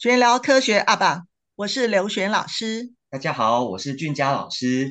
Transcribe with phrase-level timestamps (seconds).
[0.00, 1.24] 全聊科学阿爸，
[1.56, 2.92] 我是刘璇老师。
[3.10, 4.90] 大家好，我是俊佳老师。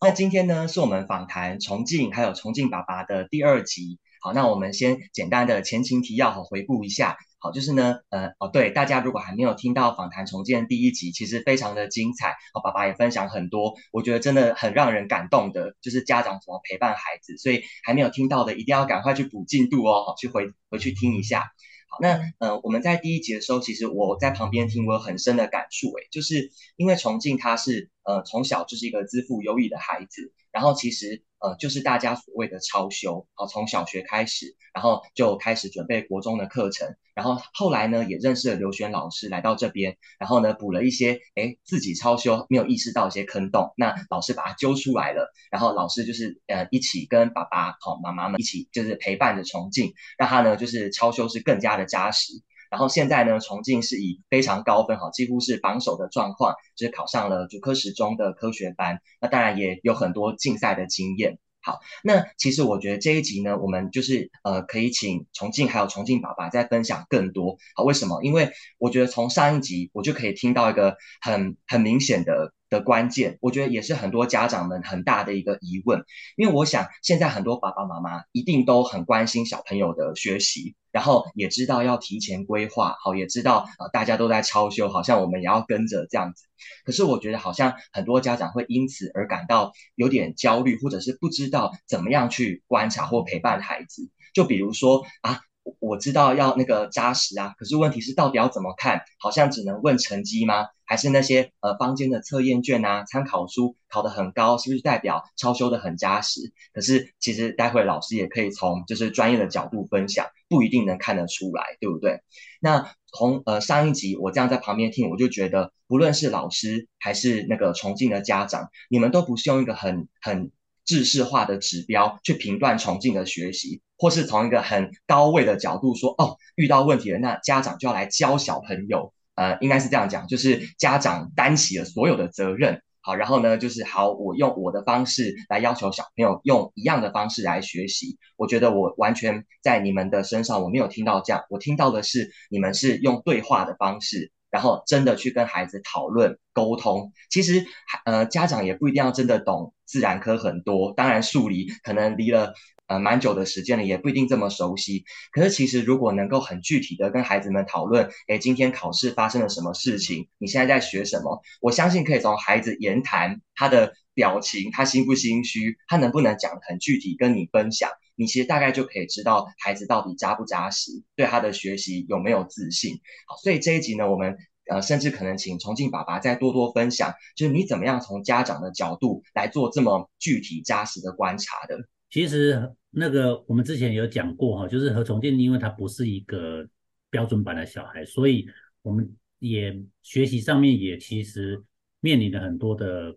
[0.00, 3.98] 那今天呢，是我们访谈崇敬还有崇敬爸爸的第二集。
[4.22, 7.18] 好，那我们先简单的前情提要和回顾一下。
[7.42, 12.36] 好，就是呢，呃，哦，对，大家如果还没有听到访谈重建第一集，其实非常的精彩。
[12.54, 17.36] 哦，爸爸也分享很多，我觉得真的很让人感动的，就是家长怎么陪伴孩子。
[17.38, 21.50] 所以还没有听到的，一定要赶快去补进度哦，好，去回回去听一下。
[21.88, 31.24] 好，那呃，我们在第一集的时候，其实我在旁边听，我有很深的感触，诶，就是因为崇敬他是呃从小就是一个资赋优异的孩子，然后其实。
[31.42, 52.34] 呃，就是大家所谓的超修，好，从小学开始，然后就开始准备国中的课程，然后后来呢，也认识了刘璇老师来到这边，然后呢，补了一些，诶，自己超修没有意识到一些坑洞，那老师把他揪出来了，然后老师就是呃一起跟爸爸、好妈妈们一起，就是陪伴着崇敬，让他呢就是超修是更加的扎实。
[52.72, 58.98] 然后现在呢，崇敬是以非常高分哈，几乎是榜首的状况，就是考上了主科十中的科学班。
[59.20, 61.38] 那当然也有很多竞赛的经验。
[61.60, 67.58] 好，那其实我觉得这一集呢，我们就是呃，可以请崇敬还有崇敬爸爸再分享更多。
[67.76, 68.22] 好，为什么？
[68.22, 72.54] 因为我觉得从上一集我就可以听到一个很很明显的。
[72.72, 76.02] 的关键，我觉得也是很多家长们很大的一个疑问，
[76.36, 86.46] 因为我想现在很多爸爸妈妈一定都很关心小朋友的学习，然后也知道要提前规划，好，也知道呃大家都在超修，好像我们也要跟着这样子。
[86.86, 94.10] 可是我觉得好像很多家长会因此而感到有点焦虑，或者是不知道怎么样去观察或陪伴孩子。
[94.32, 95.42] 就比如说啊。
[95.78, 99.02] 我知道要那个扎实啊，可是问题是到底要怎么看？
[99.18, 100.66] 好像只能问成绩吗？
[100.84, 106.52] 还是那些呃坊间的测验卷啊、参考书考得很高，是不是代表超修得很扎实？
[106.74, 112.20] 可是其实待会老师也可以从就是专业的角度分享，不一定能看得出来，对不对？
[112.60, 120.50] 那从呃上一集我这样在旁边听，我就觉得不论是老师还是那个崇敬的家长，你们都不是用一个很很。
[120.84, 144.32] 制式化的指标去评断崇敬的学习，或是从一个很高位的角度说，哦，遇到问题了，那家长就要来教小朋友，呃，应该是这样讲，就是家长担起了所有的责任，好，然后呢，就是好，我用我的方式来要求小朋友用一样的方式来学习，我觉得我完全在你们的身上我没有听到这样，我听到的是你们是用对话的方式。
[144.52, 147.64] 然后真的去跟孩子讨论沟通，其实
[148.04, 152.52] 呃家长也不一定要真的懂自然科很多，当然数理可能离了
[152.86, 155.04] 呃蛮久的时间了，也不一定这么熟悉。
[155.32, 160.28] 可是其实如果能够很具体的跟孩子们讨论，诶，今天考试发生了什么事情？
[160.36, 161.40] 你现在在学什么？
[161.62, 167.90] 我相信可以从孩子言谈他的表情，他心不心虚，他能不能讲很具体跟你分享。
[168.14, 173.00] 你其实大概就可以知道孩子到底扎不扎实，对他的学习有没有自信。
[173.26, 174.36] 好，所以这一集呢，我们
[174.70, 181.78] 呃甚至可能请崇敬爸爸再多多分享，就是你怎么样从家长的角度来做这么具体扎实的观察的。
[182.10, 186.68] 其实那个我们之前有讲过哈，就是何崇敬，因为他不是一个
[187.08, 188.46] 标准版的小孩，所以
[188.82, 191.64] 我们也学习上面也其实
[192.00, 193.16] 面临了很多的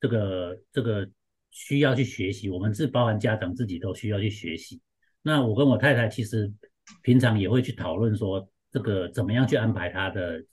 [0.00, 1.08] 这个这个。
[1.52, 4.78] 需要去学习，我们是包含家长自己都需要去学习。
[5.22, 6.52] 那我跟我太太其实
[7.00, 10.44] 平常也会去讨论说，这个怎么样去安排他的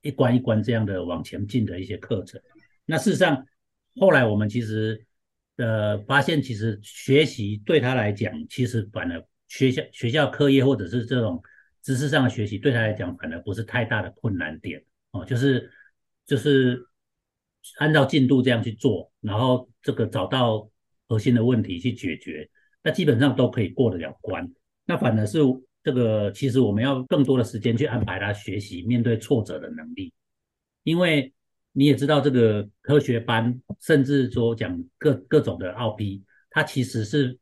[0.00, 2.40] 一关一关这样的往前进的一些课程。
[2.86, 3.46] 那事实上，
[3.96, 5.04] 后来我们其实
[5.58, 11.42] 呃发现，其实学习对他来讲，其实反而学校学校课业或者是这种
[11.82, 15.70] 知识上的学习，对他来讲反而不是太大的困难点哦，就是
[16.24, 16.82] 就是。
[17.78, 20.68] 按照进度这样去做，然后这个找到
[21.08, 22.48] 核心的问题去解决，
[22.82, 24.50] 那基本上都可以过得了关。
[24.84, 25.38] 那反而是
[25.82, 30.12] 这个，其实我们要更多的时间去安排他学习面对挫折的能力，
[30.82, 31.32] 因为
[31.72, 37.38] 你也知道这个科学班，甚至说讲各各种的奥批，它其实是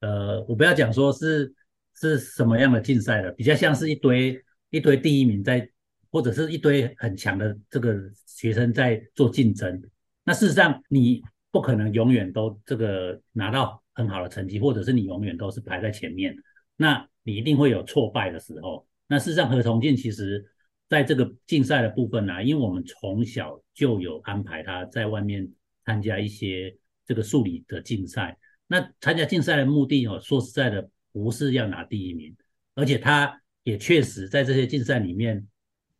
[0.00, 1.54] 呃，我不要讲说是
[1.94, 5.70] 是什么样的竞赛了，比较像是一堆一堆第一名在。
[6.10, 7.94] 或者是一堆很强的这个
[8.26, 9.82] 学生在做竞争，
[10.24, 16.34] 那事实上你不可能永远都这个拿到很好的成绩，或者是你永远都是排在前面，
[16.76, 18.86] 那你一定会有挫败的时候。
[19.06, 20.42] 那事实上何崇敬其实
[20.88, 25.46] 在这个竞赛的部分呢、啊，因为我们从小就有安排他在外面
[25.84, 32.34] 参加一些这个数理的竞赛，那参加竞赛的目的哦，说实在的不是要拿第一名，
[32.74, 35.46] 而且他也确实在这些竞赛里面。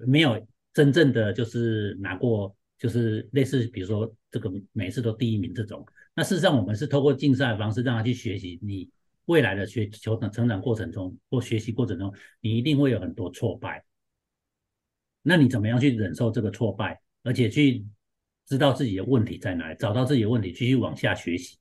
[0.06, 5.84] 没有真正的就是拿过，就是类似比如说这个每次都第一名这种。
[6.14, 8.58] 那事实上，我们是透过竞赛的方式让他去学习。
[8.62, 8.88] 你
[9.26, 13.84] 未来的学求成成长过程中或学习过程中，你一定会有很多挫败。
[15.22, 17.84] 那你怎么样去忍受这个挫败，而且去
[18.46, 21.58] 知道自己的问题在哪里，找到自己的问题，继续往下学习，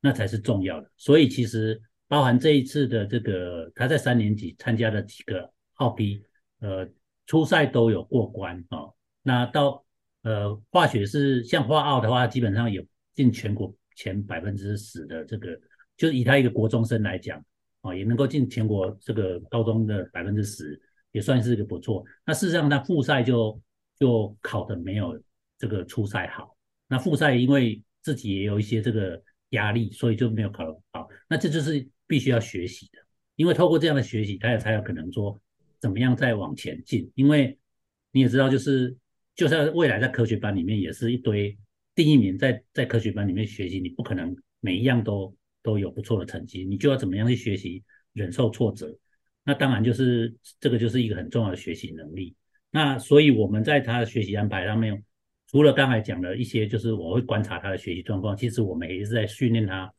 [0.00, 0.90] 那才是重要的。
[0.96, 6.24] 所以其实包含这一次的这个他在三年级参加的几个奥 P，
[6.60, 6.88] 呃，
[7.30, 8.94] 初赛都有过关啊、哦。
[9.22, 9.84] 那到
[10.22, 12.84] 呃化学是像化奥的话，基本上有
[13.14, 15.56] 进全国前百分之十的这个，
[15.96, 17.44] 就以他一个国中生来讲啊、
[17.90, 20.82] 哦，也能够进全国这个高中的百分之十。
[21.12, 22.04] 也算是一个不错。
[22.24, 23.60] 那事实上，他复赛就
[23.98, 25.20] 就考的没有
[25.58, 26.56] 这个初赛好。
[26.86, 31.08] 那复赛因为自己也有一些这个压力，所以就没有考得好。
[31.28, 33.00] 那这就是必须要学习的，
[33.34, 35.36] 因为透过这样的学习，他也才有可能说
[35.80, 37.10] 怎么样再往前进。
[37.14, 37.58] 因为
[38.12, 38.96] 你也知道，就是
[39.34, 41.56] 就算未来在科学班里面，也是一堆
[41.94, 47.82] 第一名在在科学班里面学习，你不可能每一样都都有不错的成绩，你就要怎么样去学习，
[48.12, 48.96] 忍受挫折。
[49.42, 52.36] 那当然就是这个就是一个很重要的学习能力。
[52.70, 55.02] 那所以我们在他的学习安排上面，
[55.48, 59.92] 除了刚才讲的一些，就是我会观察他的学习状况，其实我们也是在训练他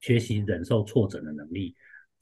[0.00, 1.74] 学习忍受挫折的能力。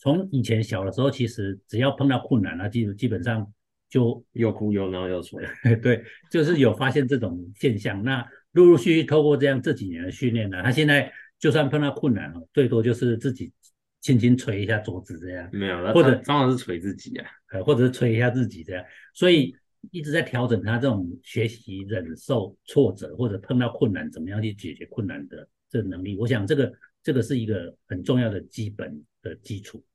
[0.03, 3.47] 从以前小的时候，其实只要碰到困难，他基基本上
[3.89, 5.41] 就又哭又闹又说，
[5.81, 8.03] 对，就是有发现这种现象。
[8.03, 13.53] 那陆陆续续透过这样这几年的训练呢，他现在就算碰到困难了，最多就是自己。
[14.01, 18.85] 轻轻捶一下桌子这样，没有，或者当然是捶自己啊，呃，或者是捶一下自己这样，
[19.15, 19.55] 所以
[19.93, 26.17] 一直在调整他这种学习忍受挫折或者碰到困难怎么样去解决困难的这能力。
[26.17, 29.92] 我想这个这个是一个很重要的基本的基础哦，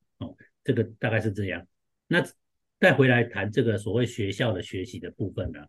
[0.68, 1.66] 这个大概是这样。
[2.08, 2.24] 那
[2.80, 5.60] 再回来谈这个所谓学校的学习的部分呢，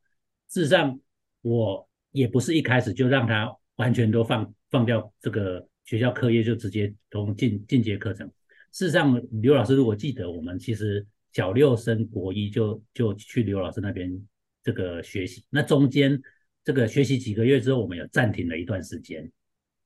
[0.48, 0.98] 事实上
[1.42, 5.66] 我也不是一开始就让他完全都放放掉这个。
[5.88, 8.30] 学校课业就直接从进进阶课程。
[8.72, 14.12] 事实上，刘老师如果记得，我们其实小六升国一就就去刘老师那边
[14.62, 15.42] 这个学习。
[15.48, 16.20] 那中间
[16.62, 19.32] 这个学习几个月之后，我们有暂停了一段时间。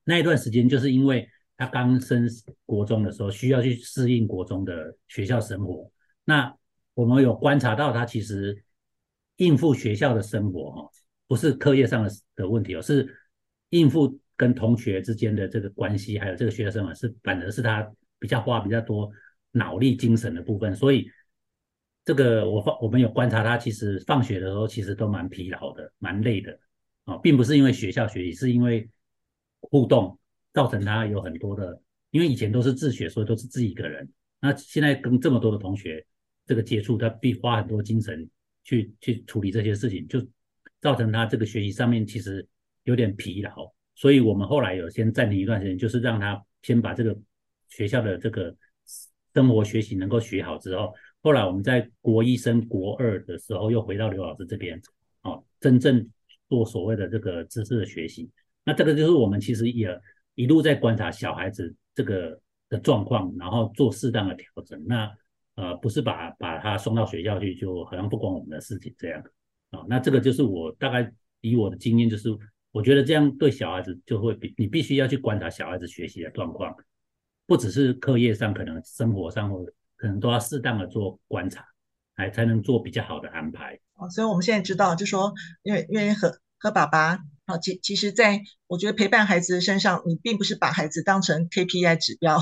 [0.02, 2.26] 那一段时间就是因为他刚升
[2.66, 5.90] 国中的时候，需要去适应国中的学校生活。
[6.24, 6.54] 那
[6.94, 8.62] 我们有观察到，他其实
[9.36, 10.90] 应付学校的生活哈，
[11.26, 13.08] 不是课业上的的问题，而是
[13.70, 14.18] 应付。
[14.34, 17.88] 跟同学之间的这个关系，还有这个学生啊，是反而是他
[18.18, 19.08] 比较花比较多
[19.52, 20.74] 脑力、精神的部分。
[20.74, 21.08] 所以
[22.04, 26.58] 这个我放我们有观察他，其实放学的时候其实都蛮疲劳的，蛮累的
[27.04, 28.88] 啊，并不是因为学校学习，是因为
[29.60, 30.18] 互动
[30.52, 31.80] 造成他有很多的。
[32.10, 34.06] 因为以前都是自学，所以都是自己一个人。
[34.38, 36.04] 那现在跟这么多的同学
[36.46, 38.28] 这个接触，他必花很多精神
[38.64, 40.20] 去去处理这些事情，就
[40.80, 42.46] 造成他这个学习上面其实
[42.84, 43.72] 有点疲劳。
[43.94, 47.16] 所以我们后来有先暂停一段时间，就是让他先把这个
[47.68, 48.54] 学校的这个
[49.32, 54.78] 生活学习能够学好之后，后来我们在国一升国二的时候又回到刘老师这边，
[55.22, 56.06] 哦，真正
[56.50, 58.28] 做所谓的这个知识的学习。
[58.64, 59.88] 那这个就是我们其实也
[60.34, 64.82] 一路在观察小孩子这个的状况，然后做适当的调整。
[64.86, 65.10] 那
[65.54, 69.22] 呃，不是把把他送到学校去，就好像不关我们的事情这样。
[69.70, 72.36] 啊，那这个就是我大概以我的经验就是。
[72.74, 76.74] 我觉得这样对小孩子就会比你必须要去观察小孩子学习的状况，
[77.46, 79.62] 不只是课业上，可能生活上或
[79.94, 81.62] 可能都要适当的做观察，
[82.16, 83.78] 来才能做比较好的安排。
[83.96, 85.34] 哦，所以我们现在知道，就说
[85.64, 92.38] 因为因为和和爸爸，啊，其其实在我觉得陪伴孩子身上，你并不是把孩子当成 KPI 指标，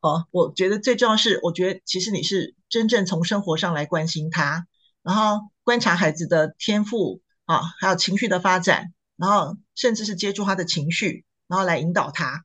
[0.00, 4.66] 哦，我觉得最重要是，我觉得其实你是真正从生活上来关心他，
[5.02, 8.92] 然后观察孩子的天赋啊，还有情绪的发展。
[9.16, 12.44] 然后甚至是接住他的情绪，然后来引导他。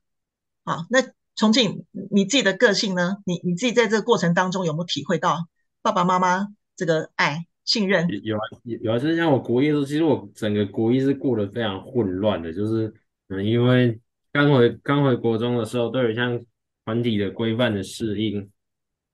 [0.64, 1.02] 好，那
[1.34, 3.16] 重庆你自己的个性呢？
[3.26, 5.48] 你你自己在这个过程当中有没有体会到
[5.82, 6.46] 爸爸妈妈
[6.76, 8.04] 这个爱、信任？
[8.24, 12.92] 有啊，有啊，就是像我国一的时候，其实我整个国一是过得非常混乱的，就是
[13.28, 13.96] 嗯，因为
[14.32, 16.44] 刚回刚回国中的时候，都有像
[16.84, 18.50] 团体的规范的适应，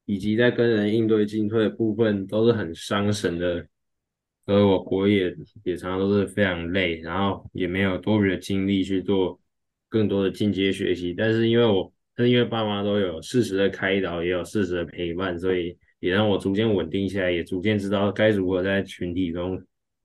[0.07, 3.67] 以及在跟人应对进退的部分，都是很伤神的。
[4.47, 9.39] 而我国也也常常都是非常累，然后也没有多余的精力去做
[9.91, 11.13] 更多的进阶学习。
[11.13, 19.61] 但是因为我，但是因为爸妈都有适时的开导，也有适时的陪伴，所以也让我逐渐稳定下来，也逐渐知道该如何在群体中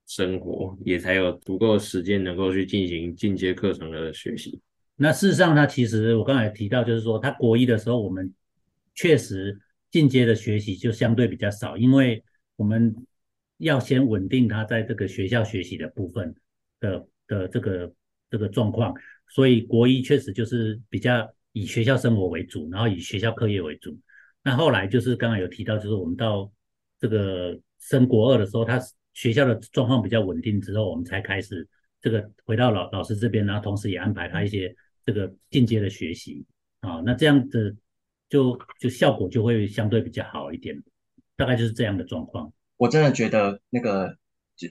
[0.07, 4.59] 生活，也才有足够时间能够去进行进阶课程的学习。
[4.95, 8.33] 那事实上，他其实我刚才提到，就是说他国一的时候，我们
[8.95, 9.57] 确实
[9.89, 12.23] 进阶的学习就相对比较少，因为
[12.55, 12.95] 我们。
[13.61, 16.33] 要先稳定他在这个学校学习的部分
[16.79, 17.93] 的的这个
[18.27, 18.91] 这个状况，
[19.29, 23.95] 所以国一确实就是比较以学校生活为主，然后以学校课业为主。
[24.43, 26.51] 那后来就是刚刚有提到，就是我们到
[26.99, 28.79] 这个升国二的时候，他
[29.13, 31.67] 学校的状况比较稳定之后，我们才开始
[32.01, 36.45] 这个回到老老师这边，然后同时也安排他一些这个进阶的学习
[36.79, 37.01] 啊。
[37.05, 37.75] 那这样子
[38.29, 40.81] 就就效果就会相对比较好一点，
[41.35, 42.51] 大概就是这样的状况。
[42.77, 44.17] 我真的觉得那个。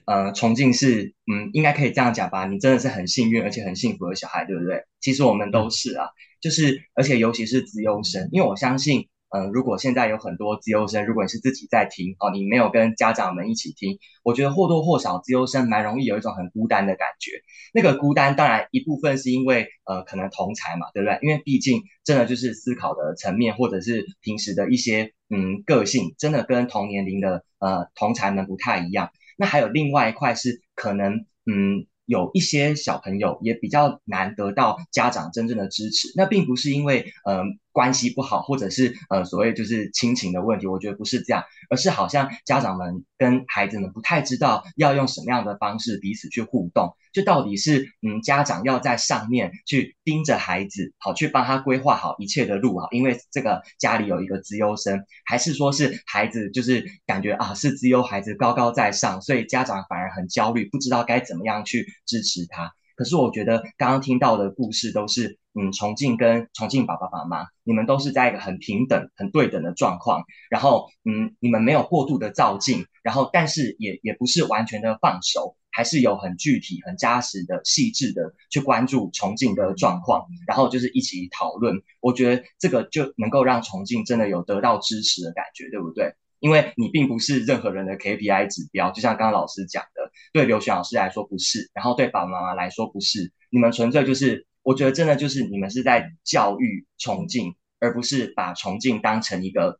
[0.05, 2.45] 呃，崇敬是，嗯，应该可以这样讲吧？
[2.47, 4.85] 你真的是很幸运，而且很幸福的小孩，对不对？
[5.01, 6.07] 其实我们都是啊，
[6.39, 17.31] 就是，而且尤其是资优生，因为我相信，嗯、如果现在有很多资优生，如果你是自己在听，哦，你没有跟家长们一起听，我觉得或多或少资优生蛮容易有一种很孤单的感觉。
[17.73, 21.17] 那个孤单，当然一部分是因为，呃，可能同才嘛，对不对？
[21.21, 29.11] 因为毕竟真的就是思考的层面，或者是平时的一些，嗯，个性，真的跟同年龄的，呃，同才们不太一样。
[29.37, 36.11] 那还有另外一块是可能，嗯，有一些小朋友也比较难得到家长真正的支持。
[36.17, 37.60] 那并不是因为，嗯。
[37.71, 62.73] 关系不好，或者是呃所谓就是亲情的问题，我觉得不是这样，而是好像家长们跟孩子们不太知道要用什么样的方式彼此去互动，就到底是嗯家长要在上面去盯着孩子，好去帮他规划好一切的路啊，因为这个家里有一个资优生，还是说是孩子就是感觉啊是资优孩子高高在上，所以家长反而很焦虑，不知道该怎么样去支持他。
[63.01, 81.81] 可是我觉得刚刚听到的故事都是，嗯，崇敬跟崇敬爸爸妈妈，你们都是在一个很平等、很对等的状况，然后，嗯，你们没有过度的照进，然后，但是也也不是完全的放手，还是有很具体、很扎实的、细致的去关注崇敬的状况，然后就是一起讨论。
[82.01, 86.13] 我觉得这个就能够让崇敬真的有得到支持的感觉，对不对？
[86.41, 99.79] 因为你并不是任何人的 KPI 指标，就像刚刚老师讲的，对刘璇老师来说不是，然后对爸爸妈妈来说不是，你们纯粹就是，我觉得真的就是你们是在教育崇敬，而不是把崇敬当成一个。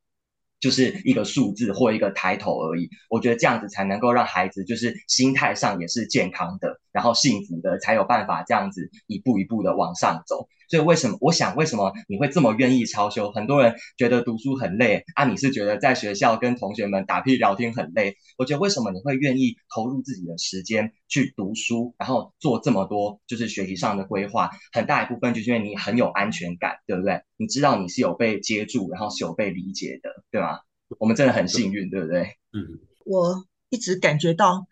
[0.61, 10.47] 就是一个数字或一个抬头而已，我觉得这样子才能够让孩子就是心态上也是健康的，然后幸福的，才有办法这样子一步一步的往上走。
[10.71, 13.29] 所以为什么我想为什么你会这么愿意超修？
[13.33, 18.15] 很多人觉得读书很累，啊，你是觉得在学校跟同学们打屁聊天很累？
[18.37, 24.49] 我觉得为什么你会愿意投入自己的时间去读书，然后做这么多就是学习上的规划？
[24.71, 27.21] 很大一部分就是因为你很有安全感，对不对？
[27.35, 30.61] 你知道你是有被接住，然后是有被理解的，对吗？
[30.99, 32.21] 我们真的很幸运，对不对？
[32.53, 34.67] 嗯，我一直感觉到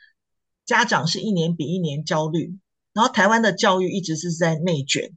[0.66, 2.58] 家长是一年比一年焦虑，
[2.94, 5.12] 然后台湾的教育一直是在内卷，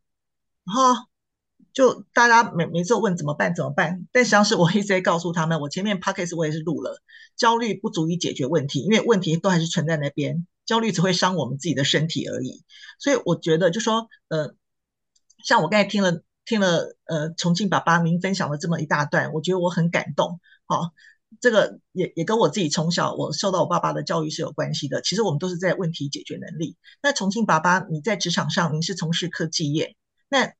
[0.64, 1.06] 然后
[1.72, 7.02] 就大家每每次问怎么办怎么办，但实际上是我一直在告诉他们，我前面 podcast 我也是录了，
[7.36, 12.62] 焦虑不足以解决问题，因为问题都还是存在那边，焦虑只会伤我们自己的身体而已。
[12.98, 14.54] 所以我觉得就说，呃，
[15.44, 20.40] 像我刚才听了听了呃重庆爸爸您分享了这么一大段，我觉得我很感动。
[20.66, 20.90] 好，
[21.40, 25.00] 这个也也跟我自己从小我受到我爸爸的教育是有关系的。
[25.00, 26.76] 其实我们都是在问题解决能力。
[27.02, 29.96] 那重庆爸爸，你在职场上您是从事科技业，
[30.32, 30.50] 那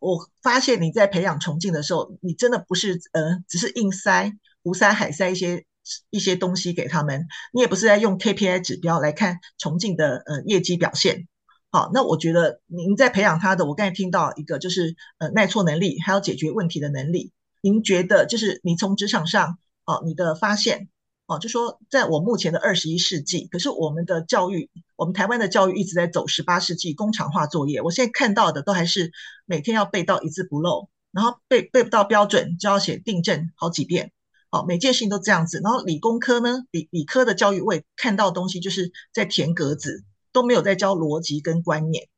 [0.00, 4.32] 我发现你在培养崇敬的时候，你真的不是呃只是硬塞
[4.62, 5.66] 胡塞海塞一些
[6.08, 11.28] 一些东西给他们，你也不是在用 KPI 指标来看崇敬的呃业绩表现。
[11.70, 17.30] 好，那我觉得您在培养他的，我刚才听到一个就是呃耐挫能力，还有解决问题的能力。
[17.60, 20.88] 您觉得就是你从职场上哦，你的发现
[21.28, 27.82] 哦，就说在我目前的二十一世纪，可是我们的教育，我们台湾的教育一直在走十八世纪工厂化作业。
[27.82, 29.12] 我现在看到的都还是
[29.44, 34.10] 每天要背到一字不漏，然后背背不到标准就要写订正好几遍。
[34.50, 35.60] 好，每件事情都这样子。
[35.62, 42.08] 然后理工科呢，理理科的教育我也看到东西就是在填格子，都没有在教逻辑跟观念。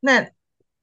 [0.00, 0.30] 那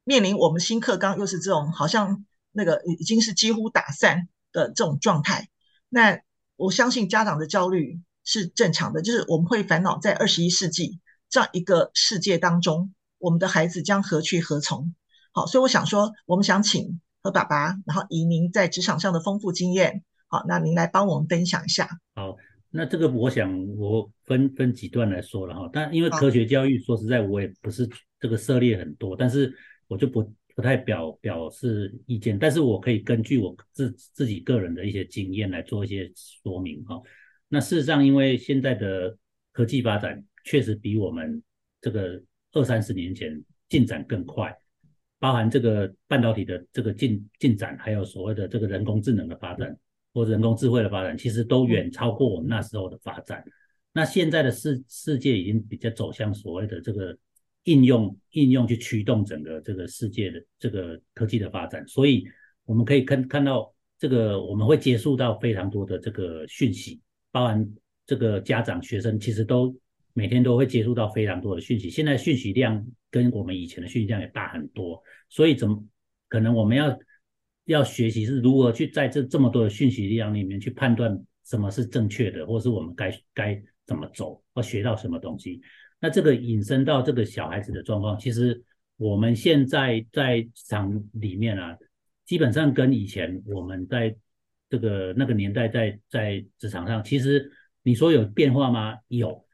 [0.04, 2.26] 面临我们新课纲又是这种好像。
[2.56, 5.50] 那个已经是几乎打散的这种状态，
[5.90, 6.22] 那
[6.64, 10.98] 我相信家长的焦虑是正常的，就是我们会烦恼在二十一世纪
[11.30, 14.96] 这样一个世界当中，我们的孩子将何去何从？
[15.34, 21.90] 好，所以我想说，我们想请何爸爸，然后以您在职场上的丰富经验，好，那您来帮我们分享一下。
[22.16, 22.38] 好，
[22.70, 27.86] 那这个我想我分分几段来说了哈，但因为科学教育，说实在我也不是
[28.22, 29.54] 这个涉猎很多，但是
[29.90, 30.34] 我就不。
[30.56, 37.02] 不太表表示意见，但是我可以根据我自自己个人的一些经验来做一些说明哈。
[37.48, 39.18] 那事实上，因为现在的
[39.52, 41.42] 科技发展确实比我们
[41.82, 44.56] 这个二三十年前进展更快，
[45.20, 49.76] 包含这个半导体的这个进进展，还有所谓的这个人工智能的发展
[50.14, 53.44] 或人工智慧的发展，其实都远超过我们那时候的发展。
[53.92, 57.16] 那现在的世世界已经比较走向所谓的这个
[57.64, 62.26] 应用应用去驱动整个这个世界的这个科技的发展，所以
[62.66, 67.02] 我们可以看看到这个我们会接触到非常多的这个讯息，
[67.32, 67.74] 包含
[68.06, 69.74] 这个家长、学生其实都
[70.14, 71.90] 每天都会接触到非常多的讯息。
[71.90, 75.82] 现在讯息量跟我们以前的讯息量也大很多，所以怎么
[76.28, 77.00] 可能我们要
[77.66, 85.62] 要学习是如何去在这这么多的讯息量里面去判断什么是正确的，或是我们该该怎么走，或学到什么东西。
[86.04, 88.62] 那这个引申到这个小孩子的状况，其实
[88.98, 91.78] 我们现在在场里面啊，
[92.26, 94.14] 基本上跟以前我们在
[94.70, 97.50] 这个那个年代在在职场上，其实
[97.84, 98.98] 你说有变化吗？
[99.08, 99.46] 有，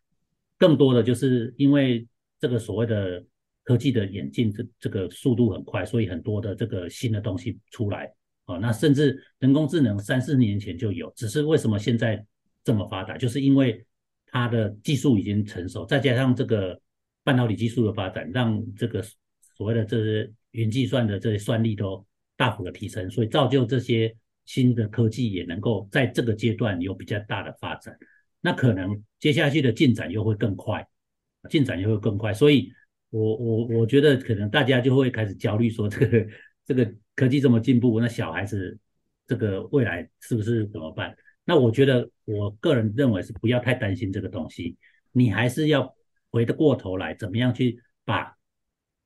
[0.58, 2.08] 更多的就是因为
[2.40, 3.24] 这个所谓的
[3.64, 8.12] 科技的演进，这这个速度很快，所以很多的这个新的东西出来
[8.46, 12.26] 啊，那甚至人工智能三四年前就有，只是为什么现在
[12.64, 13.86] 这么发达，就是因为。
[14.32, 16.80] 它的技术已经成熟，再加上这个
[17.24, 19.04] 半导体技术的发展，让这个
[19.56, 22.06] 所谓的这些云计算的这些算力都
[22.38, 27.96] 大幅的提升，所以造就这些新的科技也能够在这个阶段有比较大的发展。
[28.42, 30.88] 那可能接下去的进展又会更快，
[31.50, 32.34] 进展又会更快。
[32.34, 32.72] 所以
[33.10, 36.28] 我我我觉得可能大家就会开始焦虑，说这个
[36.66, 38.80] 这个科技这么进步，那小孩子
[39.28, 41.16] 这个未来是不是怎么办？
[41.50, 44.78] 那我觉得，我个人认为是不要太担心这个东西，
[45.12, 45.96] 你还是要
[46.30, 48.38] 回得过头来，怎么样去把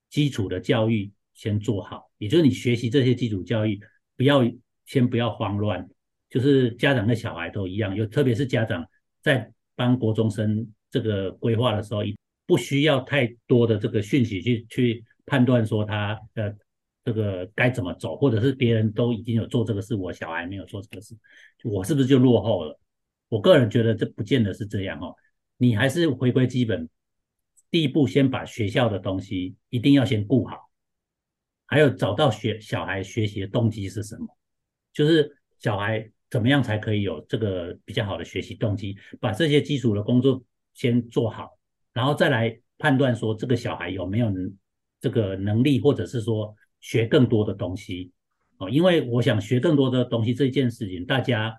[0.09, 3.79] 基础的教育先做好，也就是你学习这些基础教育，
[4.17, 4.43] 不要
[4.85, 5.89] 先不要慌乱，
[6.29, 8.85] 就是家长跟小孩都一样，有特别是家长
[9.21, 12.01] 在帮国中生这个规划的时候，
[12.45, 16.53] 不需要太多的这个讯息去去判断说他呃。
[17.05, 21.13] 这个该怎么走，或者是别人都已经有做这个事，我小孩没有做这个事，
[21.63, 22.79] 我是不是就落后了？
[23.27, 25.13] 我个人觉得这不见得是这样哦。
[25.57, 26.87] 你还是回归基本，
[27.69, 30.69] 第一步先把学校的东西一定要先顾好，
[31.65, 34.27] 还有找到学小孩学习的动机是什么，
[34.93, 40.41] 就是小孩怎么样才可以有这个比较好的学习动机，把这些基础的工作
[40.73, 41.57] 先做好，
[41.91, 44.31] 然后再来判断说这个小孩有没有
[45.01, 46.55] 这个能力，或者是说。
[46.83, 48.11] 学更多的东西
[48.57, 51.57] 哦，因为我想学更多的东西这件事情，大家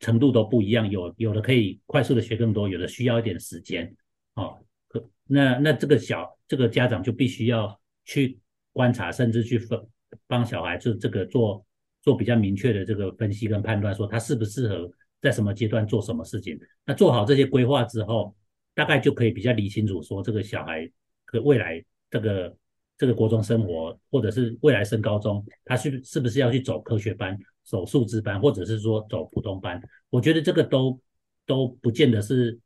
[0.00, 3.94] 程度都不一样，有有的可以快速的学更多，有的需要一点时间
[4.34, 4.58] 哦。
[4.88, 8.36] 可那那这个小这个家长就必须要去
[8.72, 9.80] 观察，甚至去分
[10.26, 11.64] 帮小孩子这个做
[12.02, 14.90] 做比较明确的这个分析跟判断，说他适不适合
[15.20, 16.58] 在什么阶段做什么事情。
[16.84, 18.34] 那做好这些规划之后，
[18.74, 20.90] 大概就可以比较理清楚，说这个小孩
[21.32, 22.52] 的未来这个。
[22.98, 29.80] 这个国中生活，或者是未来升高中，他是是不是要去走科学班、走数字班，或者是说走普通班？
[30.10, 31.00] 我觉得这个都
[31.46, 32.58] 都不见得是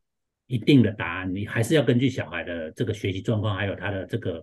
[0.47, 4.43] 一定的答案，你还是要根据小孩的这个学习状况，还有他的这个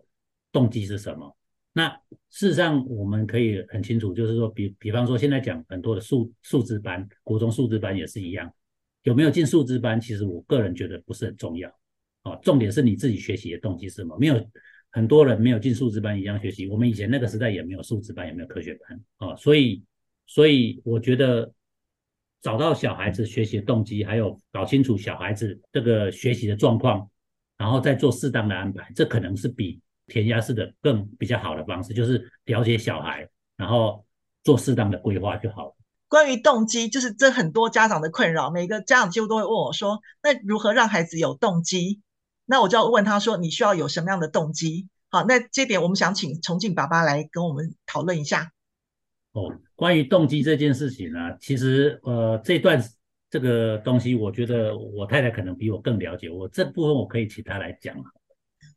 [0.52, 1.36] 动机是什么。
[1.74, 1.90] 那
[2.30, 8.52] 事实上，我们可以很清楚，就是说，比比方说，现在讲很多的数数字班，国中数字班也是一样，
[9.04, 11.68] 有没有进数字班，其实我个人觉得不是很重要。
[12.24, 14.16] 哦，重点是你自己学习的动机是什么？
[14.20, 14.36] 没有。
[14.92, 19.84] 很多人没有进数资班一样学习，我们以前那个时代也没有数资班，也没有科学班啊，所以，
[20.26, 21.52] 所以我觉得
[22.42, 27.10] 找到小孩子学习的动机，还有搞清楚小孩子这个学习的状况，
[27.58, 34.04] 然后再做适当的安排，这可能是比填鸭式的更比较好的方式，就是了解小孩，然后
[34.44, 35.76] 做适当的规划就好了。
[36.08, 42.02] 关于动机，就是这很多家长的困扰，每个家长几乎都会问我说：“那如何让孩子有动机？”
[42.52, 48.52] 那我就要问他说：“你需要有什么样的动机？”好，那这点我们想请崇敬爸爸来跟我们讨论一下。
[49.34, 52.84] 哦，关于动机这件事情呢，其实呃，这段
[53.30, 56.28] 这个东西，我觉得我太太可能比我更了解。
[56.28, 57.96] 我这部分我可以请她来讲。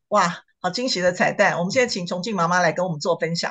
[0.09, 0.29] 哇，
[0.61, 1.59] 好惊喜的彩蛋！
[1.59, 3.51] 我们现在请崇敬妈妈来跟我们做分享。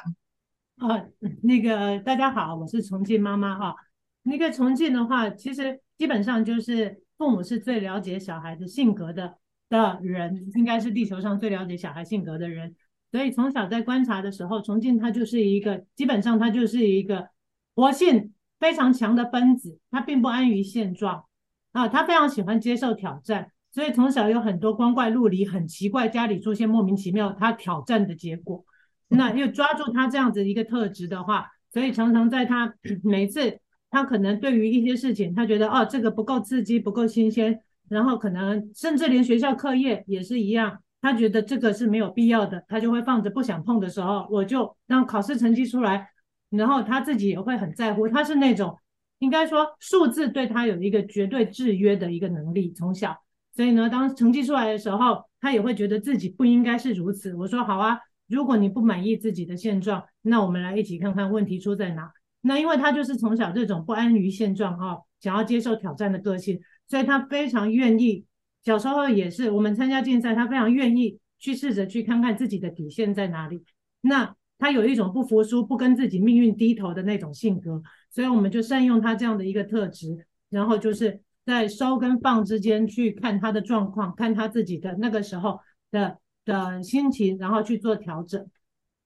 [0.78, 1.04] 啊，
[1.42, 3.76] 那个大家好，我是崇敬妈妈哈。
[4.22, 9.38] 那个崇敬的话，其实基本上就是父母是最了解小孩子性格的。
[9.72, 12.76] 的人应该是地球上最了解小孩性格的人，
[13.10, 17.30] 所以从小在观察的时候，崇敬他就是一个，基本上他就是一个
[17.74, 21.24] 活性非常强的分子，他并不安于现状
[21.72, 28.66] 啊，他非常喜欢接受挑战，所以从小有很多光怪陆离、很奇怪，家里出现莫名其妙他挑战的结果。
[29.08, 37.62] 那又抓住他这样子一个特质的话，所以常常在他 每次他可能对于一些事情，他觉得哦这个不够刺激，不够新鲜。
[37.92, 46.08] 然后可能甚至连学校课业也是一样，他觉得这个是没有必要的，他就会放着不想碰的时候，我就让考试成绩出来，
[46.50, 48.08] 然后他自己也会很在乎。
[48.08, 48.78] 他是那种
[49.20, 53.14] 应该说数字对他有一个绝对制约的一个能力，从小，
[53.54, 57.36] 所以呢，当成绩出来的时候，他也会觉得自己不应该是如此。
[57.36, 58.00] 我说好啊，
[58.30, 62.10] 如果你不满意自己的现状，那我们来一起看看问题出在哪。
[62.40, 66.60] 那因为他就是从小这种不安于现状啊，想要接受挑战的个性，
[66.92, 68.26] 所以他非常愿意。
[68.66, 73.64] 小时候也是，我们参加竞赛，他非常愿意去试着去看看自己的底线在哪里。
[74.02, 88.46] 那他有一种不服输、不跟自己命运低头的那种性格，所以我们就善用他这样的一个特质，然后就是在收跟放之间去看他的状况，看他自己的那个时候的的心情，然后去做调整。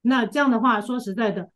[0.02, 1.52] 那这样的话，说实在的，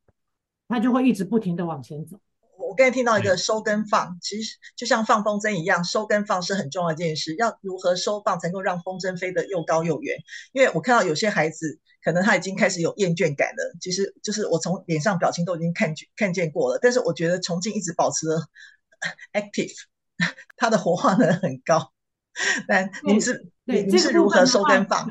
[0.67, 2.21] 他就会一直不停的往前走。
[2.69, 7.35] 我刚才听到一个收跟放，其实就像放风筝一样，收跟放是很重要的一件事。
[7.35, 10.15] 要如何收放才能够让风筝飞得又高又远？
[10.53, 13.75] 因为我看到有些孩子，可能他已经开始有厌倦感了。
[13.81, 16.77] 其实就是我从脸上表情都已经看看见过了。
[16.79, 18.45] 但是我觉得崇敬一直保持了
[19.33, 19.73] active，
[20.55, 21.91] 他的活化能很高。
[22.67, 25.09] 但您是您是如何收跟放？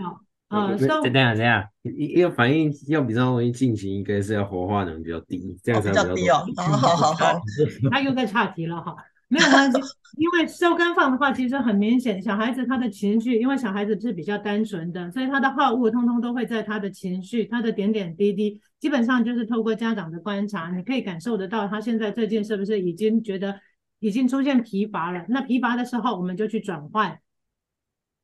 [0.49, 1.03] 啊，这样
[1.37, 6.55] 这样，一一个反应要比较容易进行，应该是要活化能比较低，这样才比较，比较低哦。
[6.57, 7.41] 好好好好，
[7.93, 8.97] 他又在岔题了哈，
[9.29, 9.79] 没有关系，
[10.17, 23.61] 因为收跟放的话，其实很明显，小孩子他的情绪，因为小孩子是比较单纯的，所以他的好恶通通都会在他的情绪，他的点点滴滴，基本上就是透过家长的观察，你可以感受得到他现在最近是不是已经觉得
[24.01, 25.27] 已经出现疲乏了。
[25.29, 27.19] 那疲乏的时候，我们就去转换。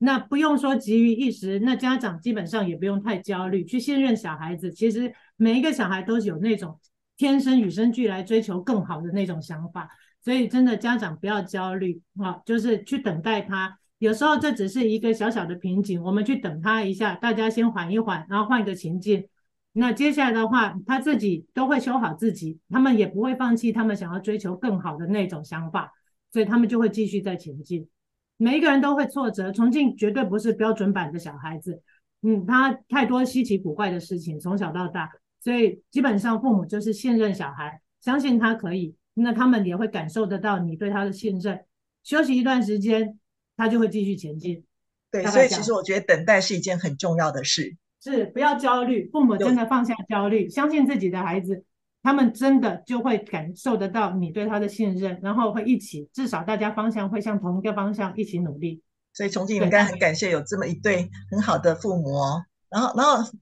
[0.05, 4.71] 那不用说急于一时，那家长基本上也不用太焦虑，去信任小孩子。
[4.71, 6.79] 其实每一个小孩都有那种
[7.17, 9.89] 天生与生俱来追求更好的那种想法，
[10.23, 13.79] 所以真的家长不要焦虑啊，就是去等待他。
[13.99, 19.27] 有时候这只是一个小小的瓶颈，我们去等他一下，大家先缓一缓，然后换一个情境。
[19.73, 25.93] 那接下来的话，他自己都会修好自己，他们也不会放弃他们想要追求更好的那种想法，
[26.31, 27.89] 所以他们就会继续在前进。
[28.37, 31.83] 每一个人都会挫折，重庆绝对不是标准版的小孩子，
[32.23, 41.65] 嗯，他太多稀奇古怪的事情，从小到大，所以基本上父母就是信任小孩，相信他可以，那他们也会感受得到你对他的信任。
[42.03, 43.19] 休息一段时间，
[43.57, 44.65] 他就会继续前进。
[45.11, 51.65] 对，所以其实我觉得等待是一件很重要的事，是不要焦虑，父母真的放下焦虑，相信自己的孩子。
[52.05, 58.83] 他们真的就会感受得到你对他的信任，然后会一起，至少大家方向会向同一个方向一起努力。
[59.15, 62.45] 所以崇敬应该很感谢有这么一对很好的父母哦。
[62.69, 63.33] 然后，然后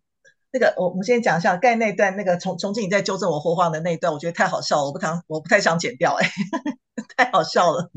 [0.53, 6.31] 那个我我们先讲一下刚才那段那个重重庆你在纠正我说话的那一段，我觉得太好笑了，我不想我不太想剪掉，哎，
[7.16, 7.90] 太好笑了，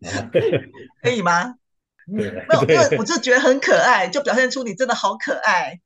[1.02, 1.56] 可以吗？
[2.06, 5.80] 没有，因为我就觉得很可爱，就表现出你真的好可爱。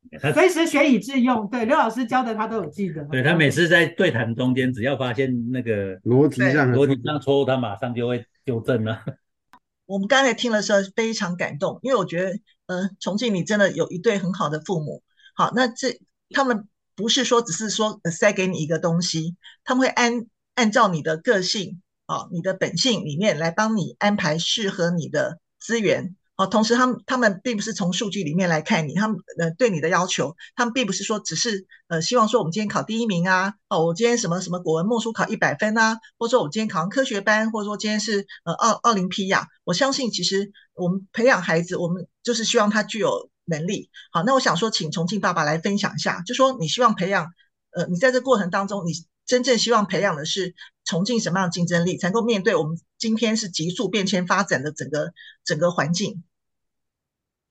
[0.34, 3.04] 随时学以致用，对刘老师教的他都有记得。
[3.04, 9.04] 对，他每次在对谈中间，只要发现那个逻辑上逻辑上错误，他马上就会纠正了。
[9.86, 12.32] 我们刚才听的时候非常感动，因为我觉得，
[12.66, 15.02] 呃，重庆你真的有一对很好的父母。
[15.34, 26.16] 好，那这他们不是说只是说塞给你一个东西，他们会按按照你的个性啊，你的本性里面来帮你安排适合你的资源。
[26.40, 43.90] 哦，同时他们他们并不是从数据里面来看你，他们呃对你的要求，他们并不是说只是呃希望说我们今天考第一名啊，哦我今天什么什么国文默书考一百分啊，或者说我今天考上科学班，或者说今天是呃奥奥林匹亚，我相信其实我们培养孩子，我们就是希望他具有能力。
[44.10, 47.26] 好，那我想说，请重庆爸爸来分享一下，就说你希望培养
[47.72, 48.92] 呃你在这过程当中，你
[49.26, 50.54] 真正希望培养的是
[50.86, 55.12] 重庆什么样的竞争力，才能够面对我们今天是急速变迁发展的整个
[55.44, 56.24] 整个环境。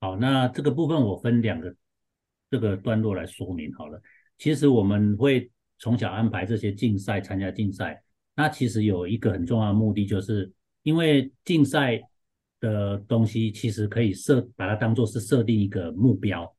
[0.00, 1.74] 好，那这个部分我分两个
[2.50, 4.00] 这个段落来说明好了。
[4.38, 8.02] 其实我们会从小安排这些竞赛，参加竞赛，
[8.34, 10.50] 那其实有一个很重要的目的，就是
[10.82, 12.00] 因为竞赛
[12.60, 16.50] 的东西其实可以设把它当做是设定一个目标。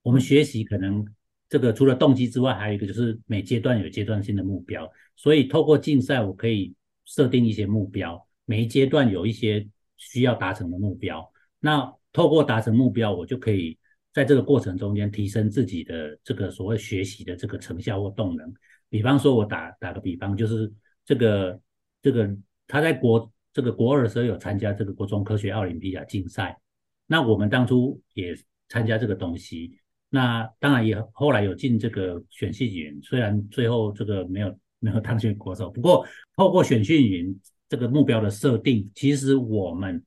[0.00, 1.04] 我们学习可能
[1.50, 4.90] 这个除了动机之外，还有一个就是每阶段有阶段性的目标。
[5.16, 11.30] 所以透过竞赛，我可以设定一些目标，每一阶段有一些需要达成的目标。
[11.58, 13.78] 那透过达成目标，我就可以
[14.12, 18.52] 在这个过程中间提升自己的这个所谓学习的这个成效或动能。
[18.88, 20.72] 比方说，我打打个比方，就是
[21.04, 21.60] 这个
[22.02, 22.28] 这个
[22.66, 26.58] 他在国这个国二的时候有参加这个国中科学奥林匹亚竞赛，
[27.06, 28.34] 那我们当初也
[28.68, 36.04] 参加这个东西，那当然也后来有进这个选训营，虽然最后这个没有没有当选国手，不过
[36.36, 40.04] 透过选训营这个目标的设定，其实我们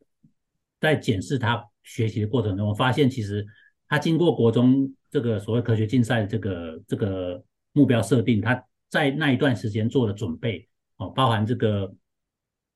[0.81, 1.65] 在检视他。
[1.83, 3.45] 学习的过程中，我发现其实
[3.87, 7.43] 他经过国中这个所谓科学竞赛这个这个
[7.73, 10.67] 目标设定，他在那一段时间做的准备
[10.97, 11.93] 哦，包含这个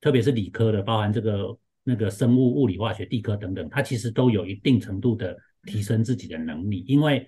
[0.00, 7.26] 特别是理科的，包含这个那个生物、物理、化学、地科等等，他其实都有一定程度的提升自己的能力，因为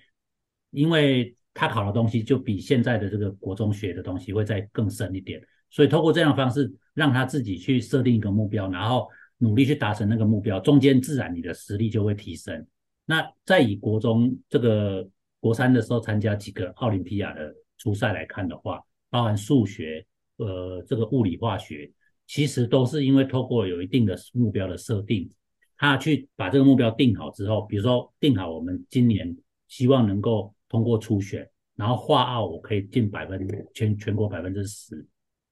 [0.71, 9.09] 因为他考的东西就比现在的这个国中学的东西会再更深一点，所以透过这样的方式让他自己去设定一个目标，然后
[9.41, 12.63] 努力去达成那个目标，中间自然你的实力就会提升。
[13.05, 20.05] 那在以国中这个国三的时候参加几个奥林匹亚的初赛来看的话，包含数学、
[20.37, 21.91] 呃这个物理化学，
[22.27, 25.27] 其实都是因为透过有一定的目标的设定，
[25.75, 29.35] 他去把这个目标定好之后，比如说定好我们今年
[29.67, 35.03] 希望能够通过初选，然后画奥我可以进百分全全国百分之十，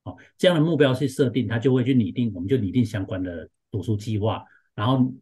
[0.03, 4.43] 哦，这样的目标去设定，他就会去拟定，我们就拟定相关的读书计划，
[4.75, 5.13] 然后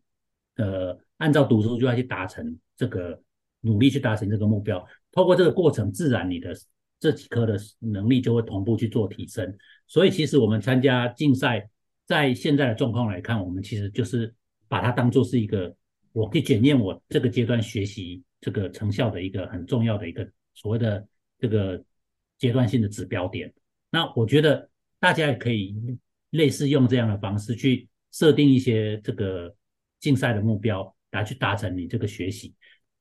[0.56, 1.00] 呃。
[1.18, 3.20] 按照读书计划去达成这个，
[3.62, 4.88] 努力去达成这个目标。
[5.12, 6.56] 透过这个过程，自然你的
[7.00, 9.58] 这几科的能力就会同步去做提升。
[9.88, 11.68] 所以，其实我们参加竞赛，
[12.06, 14.32] 在现在的状况来看，我们其实就是
[14.68, 15.76] 把它当做是一个，
[16.12, 21.04] 我可以检验我这个阶段学习这个成效的一个很重要的一个所谓的
[21.40, 21.84] 这个
[22.38, 23.52] 阶段性的指标点。
[23.90, 25.76] 那我觉得大家也可以
[26.30, 29.54] 类似用这样的方式去设定一些这个
[30.00, 30.94] 竞赛的目标。
[31.12, 32.54] 来去达成你这个学习，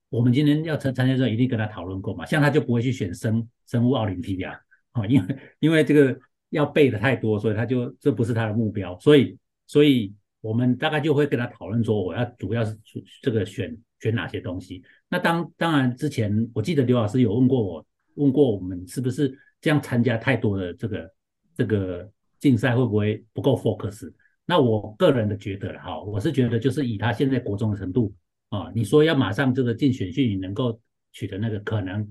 [0.09, 2.25] 我们今天要参参加的时候，一定跟他讨论过嘛。
[2.25, 4.59] 像他就不会去选生生物奥林匹亚
[4.93, 6.17] 啊，因为因为这个
[6.51, 8.97] 要背的太多，所以他就这不是他的目标。
[9.01, 12.79] 所以所以我们大概就会跟他讨论说，我要主要是
[13.21, 14.83] 这个选选哪些东西。
[15.09, 21.11] 那当当然之前我记得刘老师有问过我，问过我们是不是这样参加太多的这个
[21.57, 24.11] 这个竞赛会不会不够 focus？
[24.49, 28.15] 那我个人的觉得哈，我是觉得就是以他现在国中的程度
[28.49, 30.81] 啊，你说要马上这个进选训，你能够
[31.11, 32.09] 取得那个可能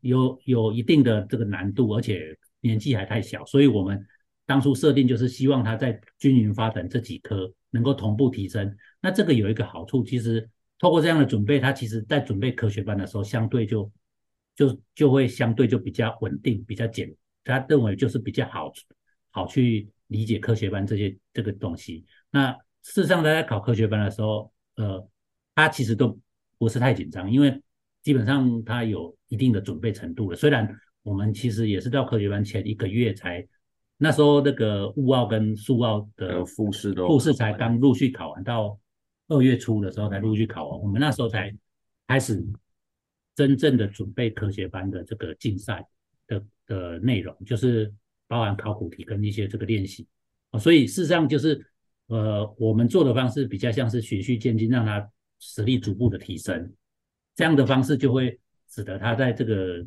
[0.00, 4.04] 有有一定的这个难度，而且年纪还太小，所以我们
[4.46, 8.76] 当初设定就是希望他在均匀发展这几科能够同步提升。
[9.00, 10.48] 那这个有一个好处，其实
[10.80, 13.88] 透过这样的准备，他其实在准备科学班的时候，相对就
[14.56, 18.72] 就就会相对就比较稳定，比较简，他认为就是比较好
[19.30, 19.88] 好去。
[20.08, 25.08] 理解科学班这些这个东西，那事实上他在考科学班的时候，呃，
[25.54, 26.16] 他其实都
[26.58, 27.60] 不是太紧张，因为
[28.02, 30.36] 基本上他有一定的准备程度了。
[30.36, 33.44] 虽然我们其实也是到科学班前一个月才，
[33.96, 38.78] 那时候那个物奥跟数奥的复试都复试才刚陆续考完，到
[39.26, 41.52] 二月初的时候才陆续考完，我们那时候才
[42.06, 42.40] 开始
[43.34, 45.84] 真正的准备科学班的这个竞赛
[46.28, 47.92] 的的内容，就是。
[48.28, 50.06] 包含考古题跟一些这个练习
[50.50, 51.64] 啊，所以事实上就是，
[52.08, 55.08] 呃，我们做的方式比较像是循序渐进，让他
[55.38, 56.72] 实力逐步的提升，
[57.34, 59.86] 这样的方式就会使得他在这个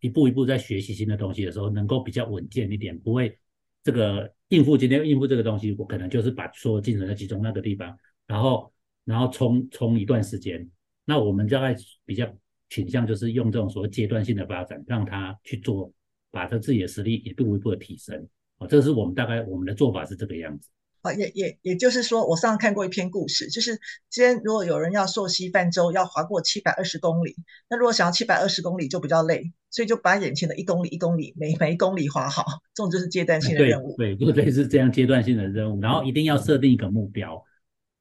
[0.00, 3.38] 一步一步在学习新的东西的时候，能够比较稳健一点，不会
[3.84, 7.96] 这个应付今天应付这个东西，我可能就是把所有精神都集中那个地方，
[8.26, 8.72] 然后
[9.04, 10.68] 然后冲冲一段时间，
[11.04, 12.26] 那我们大概比较
[12.68, 15.92] 倾向就是用这种所谓阶段性的发展，让他去做。
[16.32, 18.26] 把他自己的实力一步一步的提升，
[18.58, 20.68] 哦，这是我们大概我们的做法是这个样子。
[21.02, 23.76] 啊，也也也就是说，我上次看过一篇故事，就是
[24.08, 27.34] 今天如果有人要溯溪泛舟，要划过七百二十公里，
[27.68, 33.96] 那如果想要七百二十公里就比较累，所以就把眼前的一公里一公里每每一公里划好，这种就是阶段性的任务。
[33.96, 37.44] 对，对，就类似这样阶段性的任务，然后一定要设定一个目标。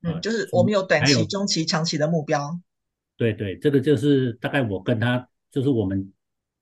[0.03, 2.59] 嗯，就是我们有短期、中期、长期的目标。
[3.17, 6.13] 对对，这个就是大概我跟他，就是我们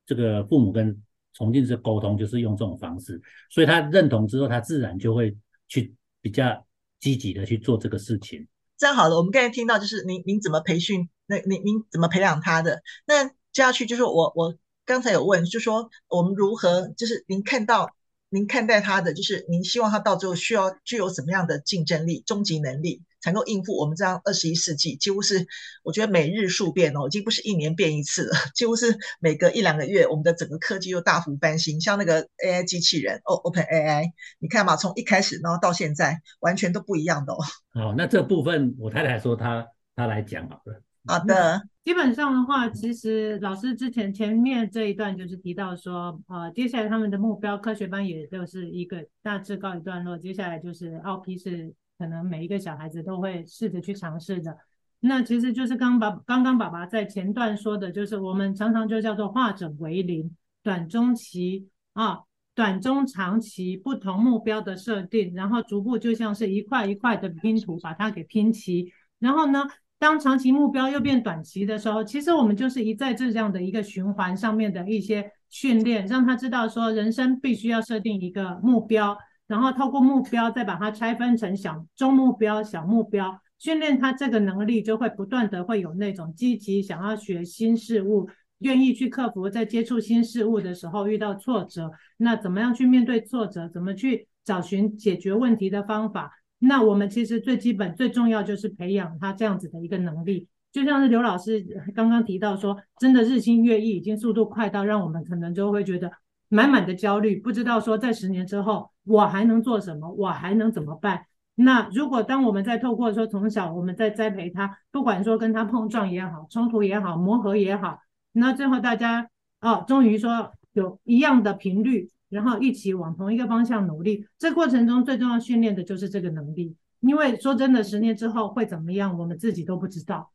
[0.06, 1.04] 这个父母跟。
[1.34, 5.36] 重庆是沟通，就是用这种方式，所以他认同之后，他自然就会
[5.68, 6.66] 去比较
[7.00, 8.48] 积极的去做这个事情。
[8.78, 12.82] 这样好了，我们刚才听到就是您您怎么培训，那您您怎么培养他的？
[13.06, 17.90] 那接下去就是我我刚才有问，就说我们如何，就是您看到
[18.30, 23.02] 您看待他的，就是您希望他到最后需要具有什么样的竞争力、终极能力？
[23.22, 25.46] 才能够应付我们这样二十一世纪，几乎是
[25.84, 31.82] 我觉得每日数变哦，已经不是一年变一次了， 几乎是每隔一两个月，我们的整个科技又大幅翻新。
[31.82, 37.38] 像那个 AI 机器人哦，Open AI，你看嘛，从一开始然后到现在，完全都不一样的哦。
[37.74, 40.82] 好， 那这部分我太太说她她来讲好了。
[41.06, 51.74] 好的，基本上的话，其实老师之前前面这一段就是提到说，呃，接下来他们的目标科学班也就是一个大致告一段落，接下来就是奥 P 是。
[52.00, 54.58] 可能每一个小孩子都会试着去尝试的，
[55.02, 60.34] 那其实就是刚爸刚刚爸爸在前段说的，就是我们常常就叫做化整为零，
[60.64, 62.22] 短中期啊，
[62.56, 69.66] 短中长期不同目标的设定，然后逐步就像是一块一块的拼图把它给拼齐，然后呢，
[69.98, 79.18] 当长期目标又变短期的时候，其实我们就是一在这样的一个循环上面的一些训练，让他知道说人生必须要设定一个目标。
[79.50, 96.32] 然后透过目标再把它拆分成小中目标、小目标，训练他这个能力，就会不断的会有那种积极想要学新事物，愿意去克服在接触新事物的时候遇到挫折，那怎么样去面对挫折，怎么去找寻解决问题的方法？
[96.60, 100.48] 那我们其实最基本最重要就是培养他这样子的一个能力。
[100.72, 106.12] 就像是刘老师刚刚提到说，真的日新月异，已经速度快到让我们可能就会觉得
[106.48, 111.26] 满满的焦虑，不知道说在十年之后我还能做什么，我还能怎么办？
[111.56, 118.00] 那如果当我们在透过说从小我们在栽培他，不管说跟他碰撞也好，冲突也好，磨合也好，
[118.32, 119.28] 那最后大家
[119.62, 126.76] 哦，终于说有一样的频率，然后一起往同一个方向努力，这过程中最重要训练的就是这个能力。
[127.00, 130.32] 因为说真的，十年之后会怎么样，我们自己都不知道。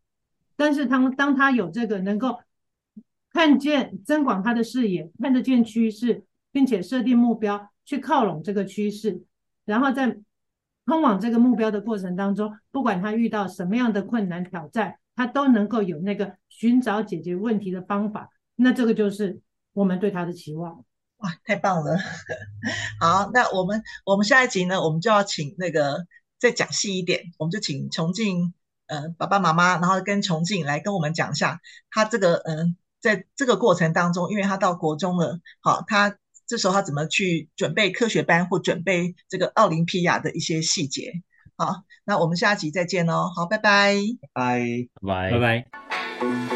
[0.56, 2.40] 但是当当他有这个能够
[3.30, 9.23] 看见、增广他的视野，看得见趋势，并且设定目标去靠拢这个趋势，
[9.64, 10.18] 然后在
[10.87, 18.31] 通往这个目标的过程当中，不管他遇到什么样的困难挑战，他都能够有那个寻找解决问题的方法。
[18.57, 19.40] 那这个就是
[19.73, 20.85] 我们对他的期望。
[21.18, 21.97] 哇，太棒了！
[23.01, 26.07] 好，那我们我们下一集呢，我们就要请那个
[26.38, 28.53] 再讲细一点，我们就请崇敬。
[28.87, 31.59] 呃，爸爸妈妈，然后跟崇敬来跟我们讲一下，
[31.90, 41.12] 他这个嗯、在这个过程当中，因为他到国中了，好，他这时候他怎么去准备科学班或准备这个奥林匹亚的一些细节，
[41.57, 43.96] 好，那我们下集再见哦，好，拜拜，
[44.33, 45.30] 拜拜。
[45.30, 46.54] 拜拜。